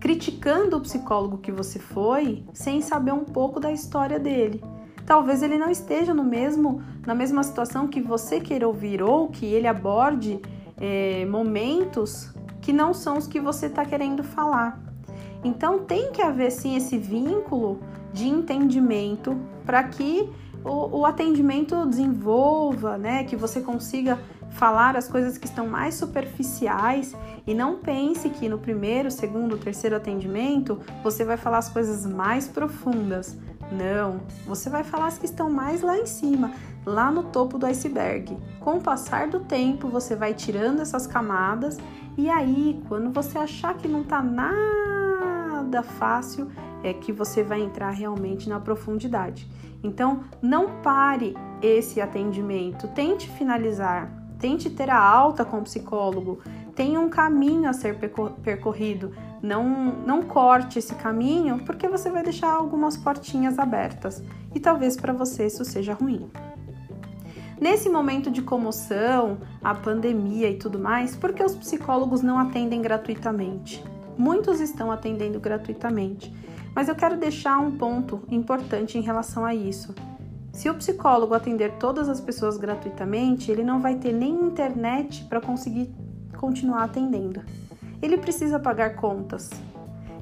criticando 0.00 0.76
o 0.76 0.80
psicólogo 0.80 1.38
que 1.38 1.52
você 1.52 1.78
foi 1.78 2.44
sem 2.52 2.80
saber 2.80 3.12
um 3.12 3.24
pouco 3.24 3.60
da 3.60 3.70
história 3.70 4.18
dele. 4.18 4.62
Talvez 5.06 5.42
ele 5.42 5.58
não 5.58 5.70
esteja 5.70 6.12
no 6.12 6.24
mesmo 6.24 6.82
na 7.06 7.14
mesma 7.14 7.42
situação 7.42 7.88
que 7.88 8.00
você 8.00 8.40
queira 8.40 8.66
ouvir 8.66 9.02
ou 9.02 9.28
que 9.28 9.46
ele 9.46 9.66
aborde 9.66 10.40
é, 10.76 11.24
momentos 11.26 12.32
que 12.60 12.72
não 12.72 12.92
são 12.92 13.16
os 13.16 13.26
que 13.26 13.40
você 13.40 13.66
está 13.66 13.84
querendo 13.84 14.22
falar. 14.22 14.87
Então 15.42 15.80
tem 15.80 16.10
que 16.12 16.22
haver 16.22 16.50
sim 16.50 16.76
esse 16.76 16.98
vínculo 16.98 17.80
de 18.12 18.28
entendimento 18.28 19.36
para 19.64 19.82
que 19.84 20.30
o, 20.64 20.98
o, 20.98 21.06
atendimento 21.06 21.86
desenvolva, 21.86 22.98
né? 22.98 23.24
Que 23.24 23.36
você 23.36 23.60
consiga 23.60 24.18
falar 24.50 24.96
as 24.96 25.06
coisas 25.08 25.38
que 25.38 25.46
estão 25.46 25.68
mais 25.68 25.94
superficiais 25.94 27.14
e 27.46 27.54
não 27.54 27.76
pense 27.76 28.28
que 28.30 28.48
no 28.48 28.58
primeiro, 28.58 29.10
segundo, 29.10 29.56
terceiro 29.56 29.94
atendimento 29.94 30.80
você 31.02 31.24
vai 31.24 31.36
falar 31.36 31.58
as 31.58 31.68
coisas 31.68 32.04
mais 32.04 32.48
profundas. 32.48 33.36
Não, 33.70 34.22
você 34.46 34.70
vai 34.70 34.82
falar 34.82 35.08
as 35.08 35.18
que 35.18 35.26
estão 35.26 35.50
mais 35.50 35.82
lá 35.82 35.98
em 35.98 36.06
cima, 36.06 36.52
lá 36.86 37.10
no 37.10 37.24
topo 37.24 37.58
do 37.58 37.66
iceberg. 37.66 38.36
Com 38.60 38.78
o 38.78 38.80
passar 38.80 39.28
do 39.28 39.40
tempo, 39.40 39.88
você 39.88 40.16
vai 40.16 40.32
tirando 40.32 40.80
essas 40.80 41.06
camadas 41.06 41.76
e 42.16 42.28
aí, 42.28 42.82
quando 42.88 43.12
você 43.12 43.38
achar 43.38 43.74
que 43.74 43.86
não 43.86 44.02
tá 44.02 44.20
nada 44.20 44.97
fácil, 45.82 46.48
é 46.82 46.92
que 46.92 47.12
você 47.12 47.42
vai 47.42 47.60
entrar 47.60 47.90
realmente 47.90 48.48
na 48.48 48.60
profundidade. 48.60 49.48
Então, 49.82 50.20
não 50.40 50.80
pare 50.82 51.36
esse 51.62 52.00
atendimento, 52.00 52.88
tente 52.88 53.28
finalizar, 53.28 54.10
tente 54.38 54.70
ter 54.70 54.90
a 54.90 55.00
alta 55.00 55.44
com 55.44 55.58
o 55.58 55.62
psicólogo, 55.62 56.40
tenha 56.74 57.00
um 57.00 57.08
caminho 57.08 57.68
a 57.68 57.72
ser 57.72 57.98
percorrido, 58.42 59.12
não, 59.42 59.64
não 60.06 60.22
corte 60.22 60.78
esse 60.78 60.94
caminho 60.94 61.64
porque 61.64 61.88
você 61.88 62.10
vai 62.10 62.22
deixar 62.22 62.52
algumas 62.52 62.96
portinhas 62.96 63.58
abertas 63.58 64.22
e 64.54 64.60
talvez 64.60 64.96
para 64.96 65.12
você 65.12 65.46
isso 65.46 65.64
seja 65.64 65.94
ruim. 65.94 66.30
Nesse 67.60 67.88
momento 67.88 68.30
de 68.30 68.40
comoção, 68.40 69.38
a 69.62 69.74
pandemia 69.74 70.48
e 70.48 70.56
tudo 70.56 70.78
mais, 70.78 71.16
por 71.16 71.32
que 71.32 71.42
os 71.42 71.56
psicólogos 71.56 72.22
não 72.22 72.38
atendem 72.38 72.80
gratuitamente? 72.80 73.84
Muitos 74.18 74.60
estão 74.60 74.90
atendendo 74.90 75.40
gratuitamente 75.40 76.32
mas 76.78 76.88
eu 76.88 76.94
quero 76.94 77.16
deixar 77.16 77.58
um 77.58 77.72
ponto 77.72 78.22
importante 78.30 78.96
em 78.96 79.00
relação 79.00 79.44
a 79.44 79.52
isso. 79.52 79.92
Se 80.52 80.70
o 80.70 80.74
psicólogo 80.76 81.34
atender 81.34 81.72
todas 81.72 82.08
as 82.08 82.20
pessoas 82.20 82.56
gratuitamente, 82.56 83.50
ele 83.50 83.64
não 83.64 83.80
vai 83.80 83.96
ter 83.96 84.12
nem 84.12 84.32
internet 84.32 85.24
para 85.24 85.40
conseguir 85.40 85.92
continuar 86.36 86.84
atendendo. 86.84 87.42
Ele 88.00 88.16
precisa 88.16 88.60
pagar 88.60 88.94
contas. 88.94 89.50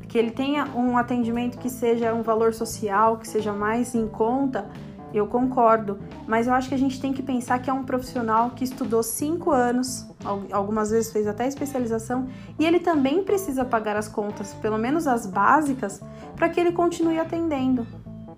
Que 0.08 0.16
ele 0.16 0.30
tenha 0.30 0.66
um 0.74 0.96
atendimento 0.96 1.58
que 1.58 1.68
seja 1.68 2.14
um 2.14 2.22
valor 2.22 2.54
social, 2.54 3.18
que 3.18 3.28
seja 3.28 3.52
mais 3.52 3.94
em 3.94 4.08
conta, 4.08 4.66
eu 5.12 5.26
concordo, 5.26 5.98
mas 6.26 6.46
eu 6.46 6.54
acho 6.54 6.70
que 6.70 6.74
a 6.74 6.78
gente 6.78 6.98
tem 6.98 7.12
que 7.12 7.22
pensar 7.22 7.58
que 7.58 7.68
é 7.68 7.72
um 7.72 7.84
profissional 7.84 8.52
que 8.52 8.64
estudou 8.64 9.02
cinco 9.02 9.50
anos, 9.50 10.06
algumas 10.52 10.90
vezes 10.90 11.12
fez 11.12 11.26
até 11.26 11.46
especialização, 11.46 12.28
e 12.58 12.64
ele 12.64 12.80
também 12.80 13.22
precisa 13.22 13.64
pagar 13.64 13.96
as 13.96 14.08
contas, 14.08 14.54
pelo 14.54 14.78
menos 14.78 15.06
as 15.06 15.26
básicas, 15.26 16.02
para 16.34 16.48
que 16.48 16.60
ele 16.60 16.72
continue 16.72 17.18
atendendo. 17.18 17.86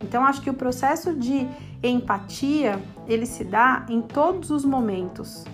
Então 0.02 0.24
acho 0.24 0.40
que 0.40 0.50
o 0.50 0.54
processo 0.54 1.14
de 1.14 1.46
empatia 1.82 2.80
ele 3.06 3.26
se 3.26 3.44
dá 3.44 3.84
em 3.88 4.00
todos 4.00 4.50
os 4.50 4.64
momentos. 4.64 5.44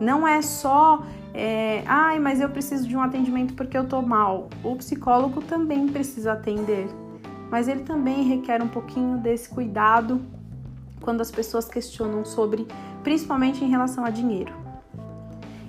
Não 0.00 0.26
é 0.26 0.40
só, 0.42 1.02
é, 1.34 1.82
ai, 1.86 2.18
mas 2.18 2.40
eu 2.40 2.48
preciso 2.48 2.86
de 2.86 2.96
um 2.96 3.02
atendimento 3.02 3.54
porque 3.54 3.76
eu 3.76 3.86
tô 3.88 4.00
mal. 4.00 4.48
O 4.62 4.76
psicólogo 4.76 5.42
também 5.42 5.88
precisa 5.88 6.32
atender 6.32 6.88
mas 7.50 7.68
ele 7.68 7.82
também 7.82 8.22
requer 8.22 8.62
um 8.62 8.68
pouquinho 8.68 9.18
desse 9.18 9.48
cuidado 9.48 10.20
quando 11.00 11.20
as 11.20 11.30
pessoas 11.30 11.66
questionam 11.66 12.24
sobre, 12.24 12.66
principalmente 13.02 13.64
em 13.64 13.68
relação 13.68 14.04
a 14.04 14.10
dinheiro. 14.10 14.52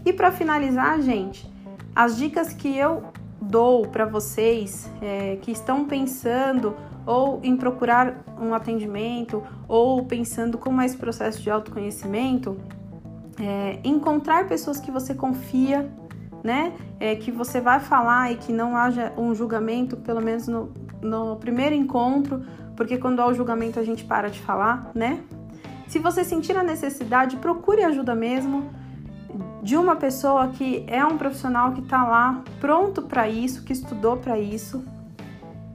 E 0.05 0.13
para 0.13 0.31
finalizar, 0.31 1.01
gente, 1.01 1.49
as 1.95 2.17
dicas 2.17 2.53
que 2.53 2.77
eu 2.77 3.03
dou 3.41 3.87
para 3.87 4.05
vocês 4.05 4.89
é, 5.01 5.37
que 5.41 5.51
estão 5.51 5.85
pensando 5.85 6.75
ou 7.05 7.39
em 7.43 7.55
procurar 7.55 8.23
um 8.39 8.53
atendimento 8.53 9.43
ou 9.67 10.05
pensando 10.05 10.57
como 10.57 10.81
é 10.81 10.85
esse 10.85 10.97
processo 10.97 11.41
de 11.41 11.49
autoconhecimento, 11.49 12.57
é, 13.39 13.79
encontrar 13.83 14.47
pessoas 14.47 14.79
que 14.79 14.91
você 14.91 15.13
confia, 15.13 15.89
né? 16.43 16.73
É, 16.99 17.15
que 17.15 17.31
você 17.31 17.59
vai 17.59 17.79
falar 17.79 18.31
e 18.31 18.35
que 18.35 18.51
não 18.51 18.75
haja 18.75 19.13
um 19.17 19.33
julgamento, 19.33 19.97
pelo 19.97 20.21
menos 20.21 20.47
no, 20.47 20.71
no 21.01 21.35
primeiro 21.37 21.73
encontro, 21.75 22.43
porque 22.75 22.97
quando 22.97 23.21
há 23.21 23.27
o 23.27 23.33
julgamento 23.33 23.79
a 23.79 23.83
gente 23.83 24.03
para 24.03 24.29
de 24.29 24.39
falar, 24.39 24.91
né? 24.93 25.21
Se 25.87 25.99
você 25.99 26.23
sentir 26.23 26.55
a 26.55 26.63
necessidade, 26.63 27.37
procure 27.37 27.83
ajuda 27.83 28.13
mesmo 28.13 28.69
de 29.61 29.75
uma 29.75 29.95
pessoa 29.95 30.47
que 30.49 30.85
é 30.87 31.03
um 31.03 31.17
profissional 31.17 31.73
que 31.73 31.81
está 31.81 32.03
lá 32.03 32.43
pronto 32.59 33.01
para 33.01 33.27
isso, 33.27 33.63
que 33.63 33.73
estudou 33.73 34.17
para 34.17 34.39
isso. 34.39 34.83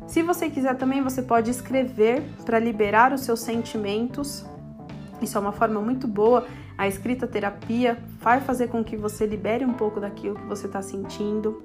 Se 0.07 0.23
você 0.23 0.49
quiser 0.49 0.77
também, 0.77 1.03
você 1.03 1.23
pode 1.23 1.51
escrever 1.51 2.23
para 2.45 2.59
liberar 2.59 3.13
os 3.13 3.23
seus 3.23 3.41
sentimentos. 3.41 4.45
Isso 5.21 5.37
é 5.37 5.41
uma 5.41 5.53
forma 5.53 5.81
muito 5.81 6.07
boa. 6.07 6.47
A 6.77 6.89
escrita 6.89 7.27
terapia 7.27 7.99
vai 8.21 8.41
fazer 8.41 8.69
com 8.69 8.83
que 8.83 8.97
você 8.97 9.27
libere 9.27 9.65
um 9.65 9.73
pouco 9.73 10.01
daquilo 10.01 10.35
que 10.35 10.47
você 10.47 10.67
está 10.67 10.83
sentindo. 10.83 11.65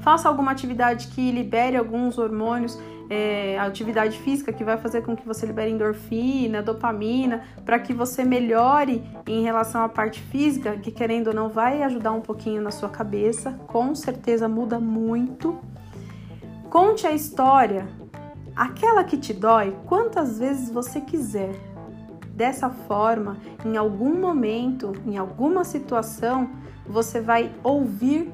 Faça 0.00 0.28
alguma 0.28 0.52
atividade 0.52 1.08
que 1.08 1.30
libere 1.30 1.76
alguns 1.76 2.18
hormônios, 2.18 2.78
é, 3.08 3.58
atividade 3.58 4.18
física 4.18 4.52
que 4.52 4.64
vai 4.64 4.76
fazer 4.76 5.02
com 5.02 5.16
que 5.16 5.26
você 5.26 5.46
libere 5.46 5.70
endorfina, 5.70 6.62
dopamina, 6.62 7.42
para 7.64 7.78
que 7.78 7.92
você 7.92 8.24
melhore 8.24 9.02
em 9.26 9.42
relação 9.42 9.82
à 9.82 9.88
parte 9.88 10.20
física, 10.20 10.76
que 10.76 10.90
querendo 10.90 11.28
ou 11.28 11.34
não 11.34 11.48
vai 11.48 11.82
ajudar 11.82 12.12
um 12.12 12.20
pouquinho 12.20 12.60
na 12.60 12.70
sua 12.70 12.88
cabeça, 12.88 13.52
com 13.66 13.94
certeza 13.94 14.48
muda 14.48 14.78
muito. 14.78 15.58
Conte 16.68 17.06
a 17.06 17.12
história, 17.12 17.86
aquela 18.54 19.04
que 19.04 19.16
te 19.16 19.32
dói, 19.32 19.76
quantas 19.86 20.38
vezes 20.38 20.70
você 20.70 21.00
quiser. 21.00 21.54
Dessa 22.34 22.68
forma, 22.68 23.38
em 23.64 23.78
algum 23.78 24.20
momento, 24.20 24.92
em 25.06 25.16
alguma 25.16 25.64
situação, 25.64 26.50
você 26.86 27.18
vai 27.18 27.50
ouvir 27.62 28.30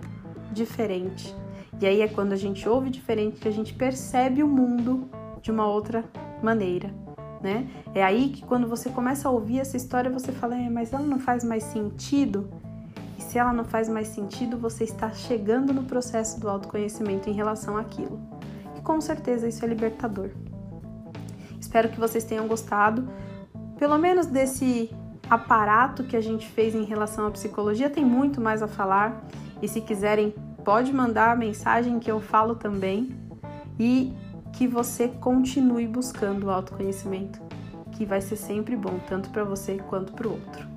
diferente. 0.52 1.41
E 1.82 1.86
aí 1.86 2.00
é 2.00 2.06
quando 2.06 2.32
a 2.32 2.36
gente 2.36 2.68
ouve 2.68 2.90
diferente 2.90 3.40
que 3.40 3.48
a 3.48 3.50
gente 3.50 3.74
percebe 3.74 4.40
o 4.40 4.46
mundo 4.46 5.10
de 5.42 5.50
uma 5.50 5.66
outra 5.66 6.04
maneira, 6.40 6.94
né? 7.42 7.68
É 7.92 8.04
aí 8.04 8.28
que 8.28 8.44
quando 8.44 8.68
você 8.68 8.88
começa 8.88 9.28
a 9.28 9.32
ouvir 9.32 9.58
essa 9.58 9.76
história, 9.76 10.08
você 10.08 10.30
fala, 10.30 10.54
é, 10.54 10.70
mas 10.70 10.92
ela 10.92 11.04
não 11.04 11.18
faz 11.18 11.42
mais 11.42 11.64
sentido? 11.64 12.48
E 13.18 13.20
se 13.20 13.36
ela 13.36 13.52
não 13.52 13.64
faz 13.64 13.88
mais 13.88 14.06
sentido, 14.06 14.56
você 14.56 14.84
está 14.84 15.10
chegando 15.10 15.74
no 15.74 15.82
processo 15.82 16.38
do 16.38 16.48
autoconhecimento 16.48 17.28
em 17.28 17.32
relação 17.32 17.76
àquilo. 17.76 18.20
E 18.78 18.80
com 18.80 19.00
certeza 19.00 19.48
isso 19.48 19.64
é 19.64 19.66
libertador. 19.66 20.30
Espero 21.60 21.88
que 21.88 21.98
vocês 21.98 22.22
tenham 22.22 22.46
gostado, 22.46 23.08
pelo 23.76 23.98
menos 23.98 24.26
desse 24.26 24.88
aparato 25.28 26.04
que 26.04 26.16
a 26.16 26.20
gente 26.20 26.46
fez 26.46 26.76
em 26.76 26.84
relação 26.84 27.26
à 27.26 27.30
psicologia, 27.32 27.90
tem 27.90 28.04
muito 28.04 28.40
mais 28.40 28.62
a 28.62 28.68
falar. 28.68 29.24
E 29.60 29.66
se 29.66 29.80
quiserem, 29.80 30.32
pode 30.64 30.92
mandar 30.92 31.30
a 31.30 31.36
mensagem 31.36 31.98
que 31.98 32.10
eu 32.10 32.20
falo 32.20 32.54
também. 32.54 33.16
E 33.78 34.14
que 34.52 34.68
você 34.68 35.08
continue 35.08 35.88
buscando 35.88 36.46
o 36.46 36.50
autoconhecimento, 36.50 37.40
que 37.92 38.04
vai 38.04 38.20
ser 38.20 38.36
sempre 38.36 38.76
bom, 38.76 39.00
tanto 39.08 39.30
para 39.30 39.44
você 39.44 39.78
quanto 39.88 40.12
para 40.12 40.28
o 40.28 40.32
outro. 40.32 40.68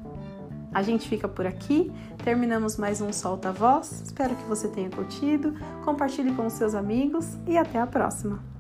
A 0.74 0.82
gente 0.82 1.08
fica 1.08 1.28
por 1.28 1.46
aqui, 1.46 1.92
terminamos 2.24 2.78
mais 2.78 3.00
um 3.00 3.14
Solta 3.14 3.52
Voz. 3.52 4.02
Espero 4.02 4.36
que 4.36 4.44
você 4.44 4.68
tenha 4.68 4.90
curtido, 4.90 5.54
compartilhe 5.84 6.34
com 6.34 6.50
seus 6.50 6.74
amigos 6.74 7.38
e 7.48 7.58
até 7.58 7.80
a 7.80 7.88
próxima! 7.88 8.55